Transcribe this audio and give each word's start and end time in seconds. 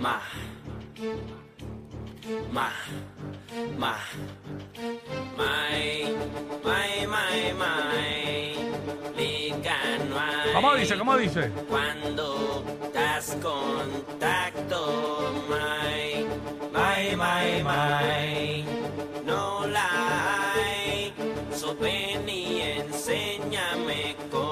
ma, 0.00 0.20
ma, 2.50 2.70
ma, 3.76 3.96
mai, 5.36 6.14
¿Cómo 10.54 10.74
dice? 10.74 10.98
¿Cómo 10.98 11.16
dice? 11.16 11.50
Cuando 11.68 12.64
das 12.92 13.36
contacto, 13.40 15.34
no 19.24 19.66
la 19.66 20.54
hay, 20.54 21.12
sopen 21.54 22.28
y 22.28 22.60
enséñame 22.60 24.16
con 24.30 24.47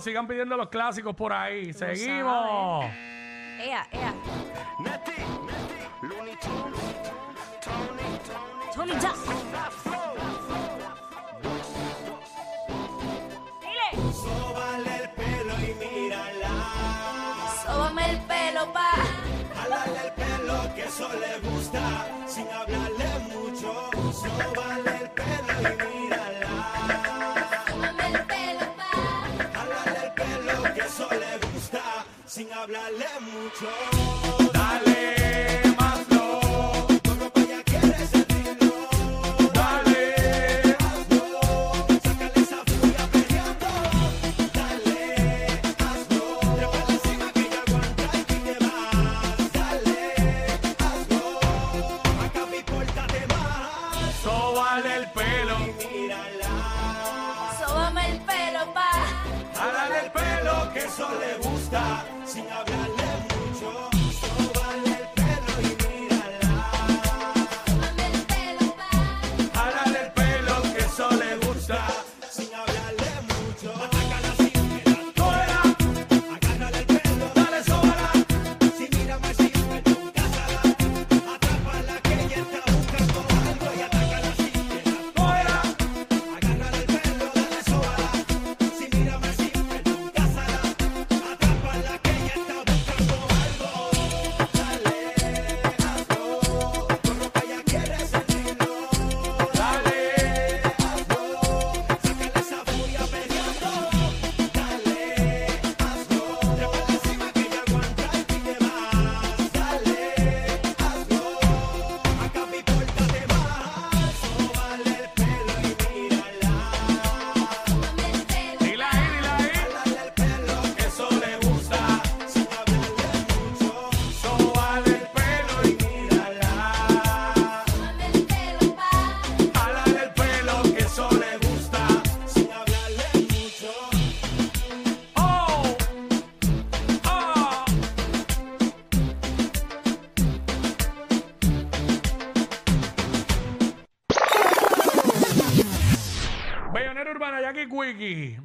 sigan 0.00 0.26
pidiendo 0.26 0.56
los 0.56 0.68
clásicos 0.68 1.14
por 1.14 1.32
ahí. 1.32 1.72
Seguimos. 1.72 2.86
El 14.86 15.10
pelo 15.10 15.54
y 15.60 15.74
mírala. 15.74 16.50
El 18.06 18.20
pelo, 18.20 18.72
pelo 20.14 20.74
que 20.74 20.82
eso 20.84 21.08
le 21.08 21.48
gusta, 21.48 22.06
sin 22.26 22.48
hablarle 22.48 23.08
mucho. 23.28 23.90
Joe. 33.60 33.99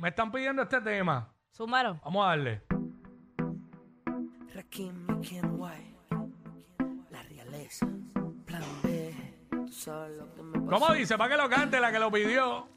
Me 0.05 0.09
están 0.09 0.31
pidiendo 0.31 0.61
este 0.61 0.79
tema. 0.81 1.33
Súmalo. 1.49 1.99
Vamos 2.03 2.23
a 2.23 2.29
darle. 2.29 2.61
Rakim, 4.53 5.07
la 7.09 7.23
realeza, 7.23 7.87
plan 8.45 8.61
B, 8.83 9.15
tú 9.49 9.67
sabes 9.67 10.15
lo 10.15 10.31
que 10.35 10.43
me 10.43 10.59
pasó. 10.59 10.69
¿Cómo 10.69 10.93
dice? 10.93 11.17
Para 11.17 11.35
que 11.35 11.41
lo 11.41 11.49
cante 11.49 11.79
la 11.79 11.91
que 11.91 11.97
lo 11.97 12.11
pidió. 12.11 12.67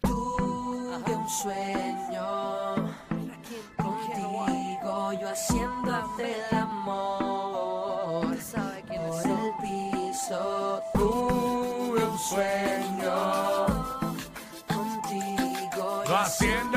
Tuve 0.00 1.14
un 1.14 1.28
sueño 1.28 2.74
contigo, 3.76 5.12
yo 5.20 5.28
haciéndote 5.28 6.34
el 6.50 6.58
amor. 6.58 8.26
Por 8.88 9.22
el 9.24 9.52
piso 9.62 10.82
tuve 10.94 12.04
un 12.04 12.18
sueño 12.18 13.14
contigo, 14.66 16.04
Yo 16.08 16.16
haciéndote 16.16 16.71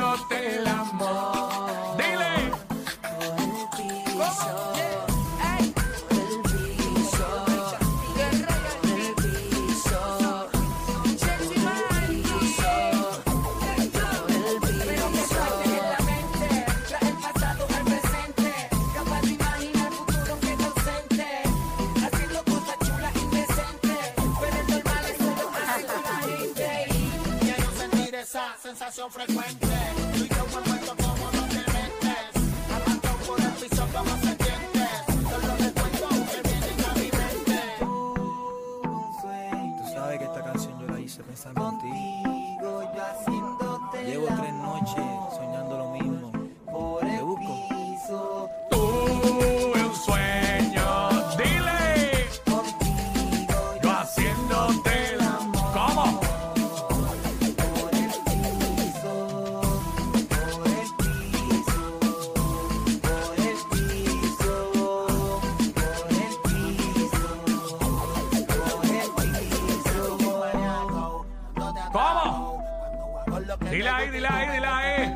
esa 28.36 28.58
sensación 28.62 29.10
frecuente. 29.10 29.66
Tú 30.18 30.26
y 30.26 30.28
yo 30.28 30.46
vuelto 30.52 30.94
como 30.98 31.32
no 31.32 31.44
te 31.48 31.64
metes. 31.72 32.36
Arrancado 32.76 33.18
por 33.28 33.40
el 33.40 33.52
piso 33.52 33.88
como. 33.94 34.16
Solo 35.30 35.56
recuerdo 35.58 36.10
que 36.30 36.40
vienen 36.50 36.80
a 36.84 36.94
mi 36.96 37.10
mente. 37.20 37.60
Tú 39.78 39.84
sabes 39.94 40.20
que 40.20 40.26
esta 40.26 40.44
canción 40.44 40.80
yo 40.82 40.88
la 40.88 41.00
hice 41.00 41.24
pensando 41.24 41.70
en 41.70 41.80
ti. 41.80 41.88
Llevo 44.06 44.28
tres 44.28 44.54
noches 44.54 45.06
Dile 73.72 73.90
ahí, 73.90 74.10
dile 74.12 74.28
ahí, 74.28 74.48
dile 74.50 74.68
ahí. 74.68 75.16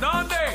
Dónde? 0.00 0.47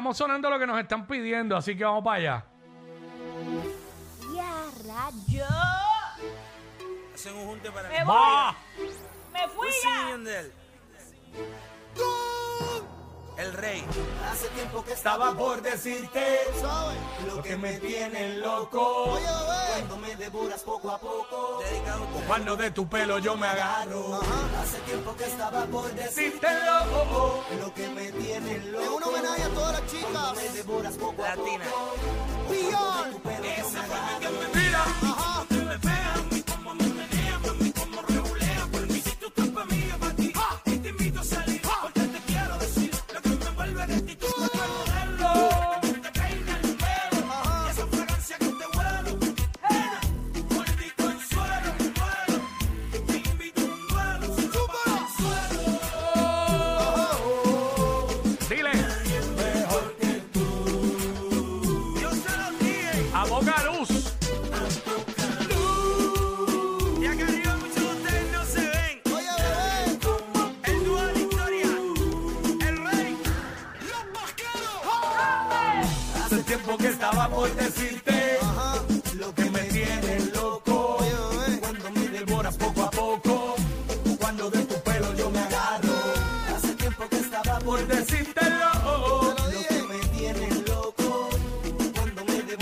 Estamos 0.00 0.16
sonando 0.16 0.48
lo 0.48 0.58
que 0.58 0.66
nos 0.66 0.80
están 0.80 1.06
pidiendo, 1.06 1.54
así 1.54 1.76
que 1.76 1.84
vamos 1.84 2.02
para 2.02 2.16
allá. 2.16 2.44
Ya, 4.34 4.64
rayo. 4.88 5.44
Hacen 7.14 7.36
un 7.36 7.44
junte 7.48 7.70
para 7.70 7.90
Me 7.90 8.02
voy. 8.02 8.14
¡Va! 8.14 8.56
Me 9.30 9.48
fui 9.50 9.68
ya. 9.84 10.16
El 13.36 13.52
rey. 13.54 13.84
Hace 14.30 14.48
tiempo 14.48 14.84
que 14.84 14.92
estaba 14.92 15.34
por 15.34 15.62
decirte 15.62 16.38
lo 17.26 17.42
que 17.42 17.56
me 17.56 17.78
tiene 17.78 18.36
loco. 18.36 19.18
Cuando 19.70 19.96
me 19.96 20.16
devoras 20.16 20.62
poco 20.62 20.90
a 20.90 20.98
poco. 20.98 21.62
Cuando 22.26 22.56
de 22.56 22.70
tu 22.70 22.86
pelo 22.88 23.18
yo 23.18 23.36
me 23.36 23.46
agarro. 23.46 24.20
Hace 24.60 24.78
tiempo 24.80 25.16
que 25.16 25.24
estaba 25.24 25.64
por 25.66 25.90
decirte 25.92 26.48
lo 27.60 27.74
que 27.74 27.88
me 27.88 28.12
tiene 28.12 28.58
loco. 28.66 28.84
Es 28.84 28.90
un 28.90 29.02
homenaje 29.02 29.42
a 29.42 29.48
todas 29.48 29.80
las 29.80 29.90
chicas. 29.90 30.36
Me 30.36 30.48
devoras 30.50 30.94
poco 30.96 31.24
a 31.24 31.36
Latina. 31.36 31.64
poco. 31.64 32.50
Beyond. 32.50 33.39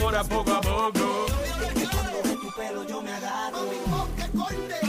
Cuando 0.09 0.23
me 0.23 0.25
devoras 0.25 0.25
Devora 0.25 0.25
poco 0.25 0.53
a 0.53 0.61
poco. 0.61 1.27
De 2.23 2.37
tu 2.37 2.51
pelo 2.57 2.87
yo 2.87 3.03
me 3.03 3.13
agarro. 3.13 3.59
corte, 4.37 4.88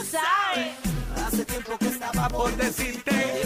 Hace 0.00 1.44
tiempo 1.44 1.76
que 1.76 1.88
estaba 1.88 2.28
por 2.28 2.56
decirte 2.56 3.42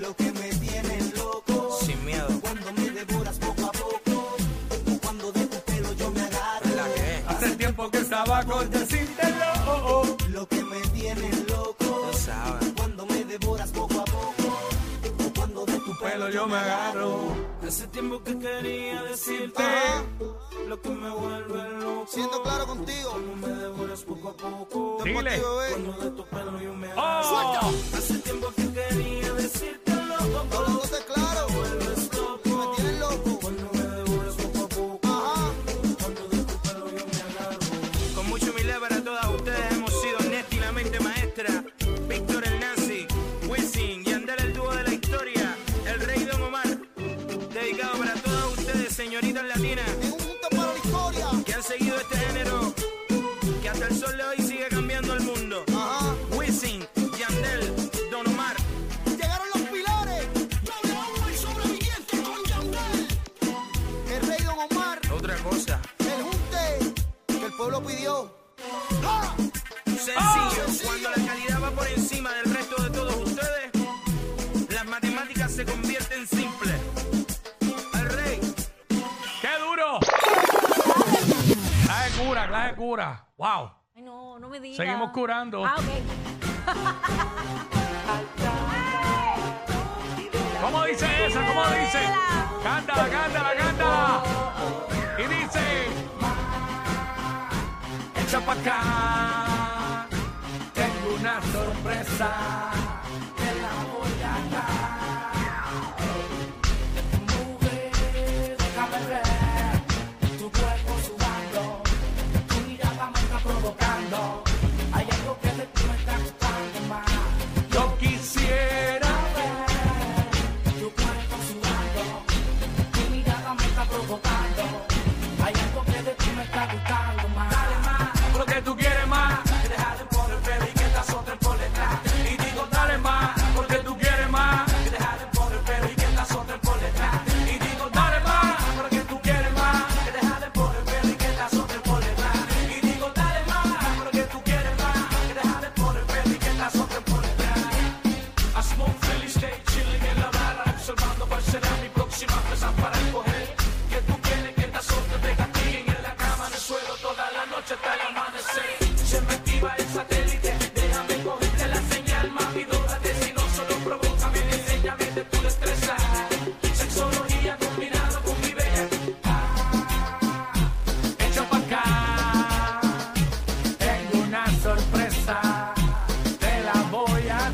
lo 0.00 0.14
que 0.16 0.32
me 0.32 0.50
tiene 0.54 1.12
loco. 1.16 1.78
Sin 1.80 2.04
miedo. 2.04 2.26
Cuando 2.40 2.72
me 2.72 2.90
devoras 2.90 3.38
poco 3.38 3.66
a 3.66 3.72
poco. 3.72 4.36
O 4.92 4.98
cuando 5.00 5.30
de 5.30 5.46
tu 5.46 5.60
pelo 5.60 5.92
yo 5.92 6.10
me 6.10 6.20
agarro. 6.22 7.28
Hace 7.28 7.50
tiempo 7.56 7.90
que 7.90 7.98
estaba 7.98 8.42
por 8.42 8.68
decirte. 8.68 9.22
Lo 10.30 10.48
que 10.48 10.64
me 10.64 10.80
tiene 10.88 11.30
loco. 11.48 12.10
Tú 12.10 12.18
sabes. 12.18 12.72
Cuando 12.76 13.06
me 13.06 13.24
devoras 13.24 13.70
poco 13.70 14.00
a 14.00 14.04
poco. 14.04 14.48
O 15.24 15.32
cuando 15.36 15.64
de 15.64 15.78
tu 15.78 15.96
pelo 16.00 16.28
yo 16.28 16.48
me 16.48 16.56
agarro. 16.58 17.36
Hace 17.64 17.86
tiempo 17.86 18.20
que 18.24 18.36
quería 18.36 19.04
decirte 19.04 19.62
lo 20.68 20.80
que 20.80 20.90
me 20.90 21.10
vuelve 21.10 21.70
loco. 21.80 22.06
Siendo 22.08 22.42
claro 22.42 22.66
contigo. 22.66 23.10
Como 23.12 23.36
me 23.36 23.48
devoras 23.48 24.02
poco 24.02 24.28
a 24.28 24.36
poco. 24.36 24.98
Dile. 25.02 25.40
Cuando 25.70 25.92
de 25.92 26.10
tu 26.10 26.24
pelo 26.26 26.60
yo 26.60 26.74
me 26.74 26.88
oh. 26.94 27.22
Suelta. 27.22 27.98
Hace 27.98 28.18
tiempo 28.18 28.52
que 28.54 28.67
Seguimos 84.76 85.10
curando. 85.12 85.64
Ah, 85.64 85.76
ok. 85.78 85.84
¿Cómo 90.60 90.84
dice 90.84 91.06
eso? 91.26 91.38
¿Cómo 91.46 91.64
dice? 91.66 92.00
Cántala, 92.64 93.08
cántala, 93.08 93.54
cántala. 93.56 94.22
Y 95.18 95.22
dice: 95.22 95.86
Echa 98.20 98.40
para 98.40 98.60
acá. 98.60 98.80
Tengo 100.74 101.14
una 101.20 101.40
sorpresa. 101.42 102.67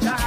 time. 0.00 0.23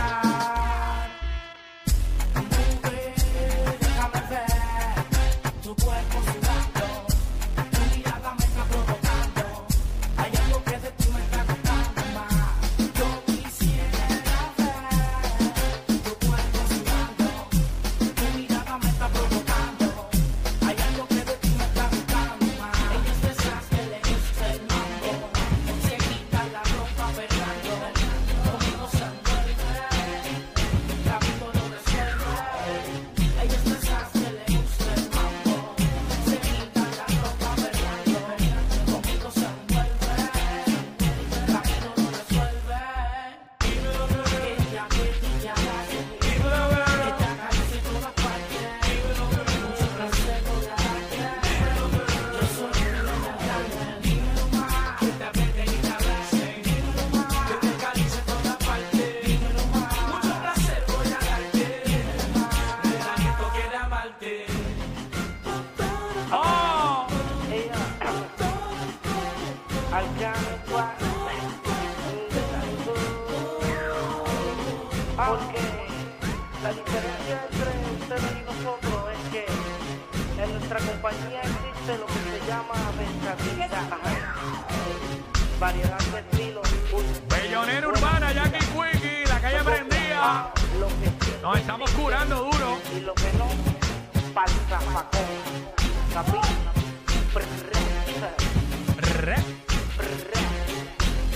Nos 90.28 91.58
estamos 91.58 91.90
curando 91.92 92.36
duro. 92.36 92.78
Y 92.94 93.00
lo 93.00 93.14
que 93.14 93.32
no, 93.38 93.48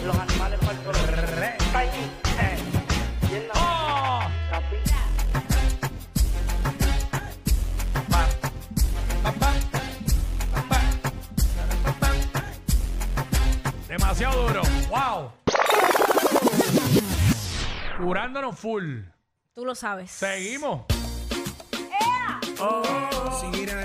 Los 0.05 0.15
animales 0.17 0.59
¡Oh! 3.55 4.19
Demasiado 13.87 14.47
duro. 14.47 14.61
¡Wow! 14.89 15.40
Curándonos 18.01 18.57
full. 18.57 19.01
Tú 19.53 19.63
lo 19.63 19.75
sabes. 19.75 20.09
Seguimos. 20.09 20.85
¡Ea! 21.71 22.39
Oh. 22.59 23.39
Sin 23.39 23.61
ir 23.61 23.69
a 23.71 23.75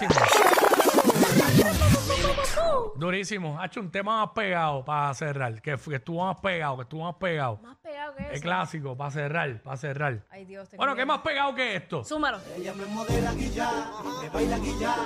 durísimo. 0.00 0.10
durísimo. 2.96 3.60
Ha 3.60 3.66
hecho 3.66 3.80
un 3.80 3.90
tema 3.90 4.24
más 4.24 4.34
pegado 4.34 4.84
para 4.84 5.14
cerrar. 5.14 5.60
Que, 5.60 5.76
que 5.76 5.94
estuvo 5.94 6.24
más 6.24 6.36
pegado, 6.40 6.76
que 6.76 6.82
estuvo 6.82 7.04
más 7.04 7.14
pegado. 7.16 7.58
Más 7.62 7.76
el 8.30 8.40
clásico, 8.40 8.96
para 8.96 9.10
cerrar, 9.10 9.62
para 9.62 9.76
cerrar. 9.76 10.24
Ay, 10.30 10.44
Dios, 10.44 10.68
te 10.68 10.76
Bueno, 10.76 10.94
¿qué 10.94 11.06
más 11.06 11.20
pegado 11.20 11.54
que 11.54 11.76
esto? 11.76 12.04
Súmalo. 12.04 12.38
Ella 12.56 12.72
me 12.74 12.86
modela 12.86 13.32
guilla, 13.32 13.70
me 14.22 14.28
baila 14.28 14.58
guilla, 14.58 14.96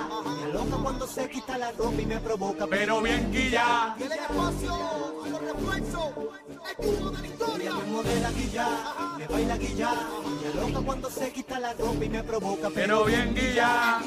me 0.45 0.83
cuando 0.83 1.07
se 1.07 1.29
quita 1.29 1.57
la 1.57 1.71
y 1.71 2.05
me 2.05 2.17
provoca. 2.19 2.67
Pero 2.67 3.01
bien 3.01 3.31
guilla. 3.31 3.95
De 3.97 4.09
la 4.09 4.15
historia. 7.25 7.71
Pero 12.73 13.05
bien 13.05 13.35
guilla. 13.35 13.99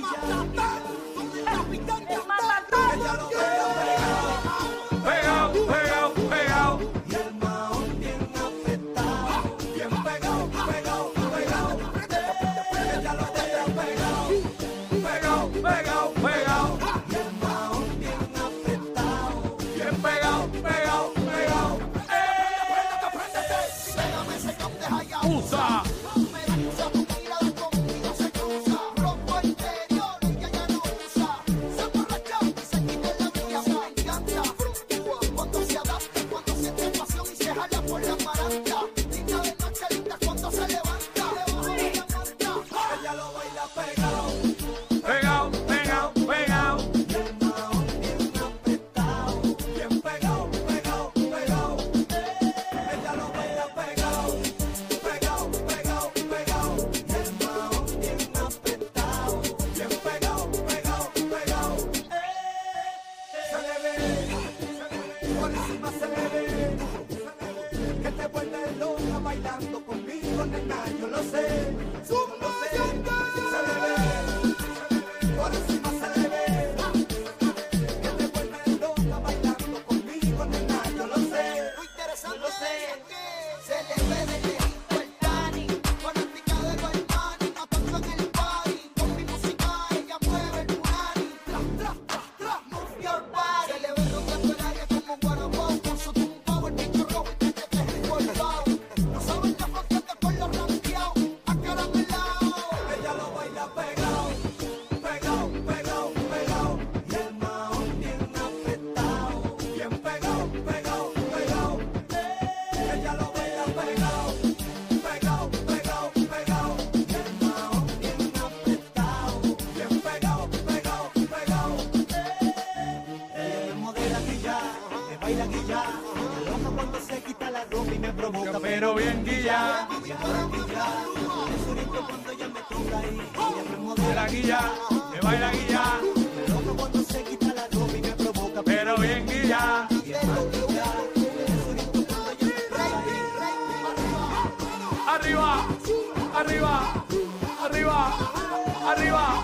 Arriba, 148.92 149.42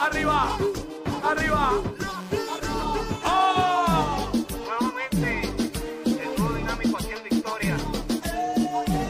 arriba, 0.00 0.58
arriba. 1.22 1.70
¡Oh! 3.24 4.30
Nuevamente, 4.66 5.42
el 6.04 6.36
dúo 6.36 6.52
dinámico 6.52 6.98
haciendo 6.98 7.28
historia. 7.30 7.76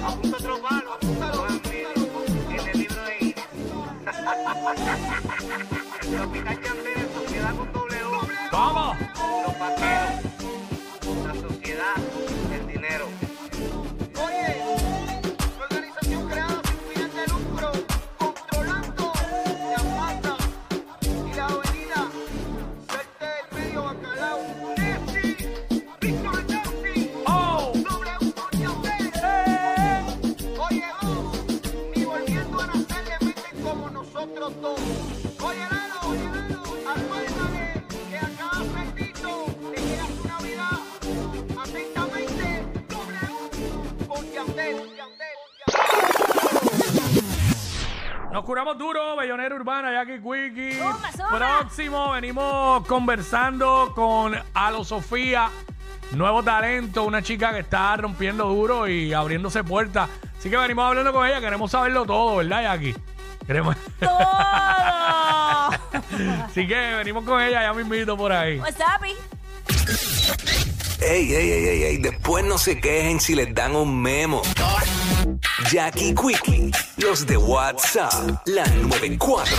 Apunta 0.06 0.36
otro 0.36 0.60
palo, 0.60 0.92
apúntalo 0.92 1.46
en 1.48 1.54
el 1.54 2.00
libro 2.00 2.20
de 2.20 2.72
Guinness. 2.72 3.34
Capitán 6.18 6.58
Yandel 6.62 6.98
en 6.98 7.14
sociedad 7.14 7.54
con 7.56 7.68
U. 7.68 8.28
¡Vamos! 8.52 9.11
Oye, 34.60 35.66
Lalo, 35.70 35.96
oye, 36.08 36.24
Lalo, 36.24 36.62
que 39.72 39.86
Navidad. 40.28 40.78
Atentamente, 41.62 42.46
W 42.88 44.06
con 44.06 44.32
Yandel. 44.32 44.76
Nos 48.32 48.44
curamos 48.44 48.78
duro, 48.78 49.16
Bellonera 49.16 49.54
Urbana, 49.54 49.92
Jackie 49.92 50.20
Quickie. 50.20 50.80
Próximo, 51.30 52.12
venimos 52.12 52.86
conversando 52.86 53.92
con 53.94 54.34
Alo 54.54 54.84
Sofía, 54.84 55.50
nuevo 56.12 56.42
talento, 56.42 57.04
una 57.04 57.22
chica 57.22 57.52
que 57.52 57.60
está 57.60 57.96
rompiendo 57.96 58.46
duro 58.46 58.88
y 58.88 59.12
abriéndose 59.12 59.64
puertas. 59.64 60.10
Así 60.38 60.50
que 60.50 60.56
venimos 60.56 60.84
hablando 60.84 61.12
con 61.12 61.26
ella, 61.26 61.40
queremos 61.40 61.70
saberlo 61.70 62.04
todo, 62.04 62.36
¿verdad, 62.36 62.62
Jackie? 62.62 62.94
Queremos. 63.46 63.76
¡Todo! 63.98 64.18
Así 66.46 66.66
que 66.66 66.94
venimos 66.96 67.24
con 67.24 67.40
ella, 67.40 67.62
ya 67.62 67.72
me 67.72 67.82
invito 67.82 68.16
por 68.16 68.32
ahí. 68.32 68.58
What's 68.58 68.80
up, 68.80 69.06
y? 69.06 69.14
Ey, 71.04 71.34
ey, 71.34 71.50
ey, 71.50 71.66
ey, 71.66 71.82
ey, 71.82 71.96
después 71.98 72.44
no 72.44 72.58
se 72.58 72.80
quejen 72.80 73.18
si 73.18 73.34
les 73.34 73.52
dan 73.52 73.74
un 73.74 74.00
memo. 74.00 74.42
Jackie 75.70 76.14
Quickie, 76.14 76.70
los 76.98 77.26
de 77.26 77.36
WhatsApp, 77.36 78.12
la 78.46 78.64
94. 78.66 79.56